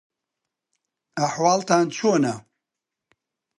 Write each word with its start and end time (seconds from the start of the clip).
ئەحواڵتان 1.19 1.85
چۆنە؟ 1.95 2.33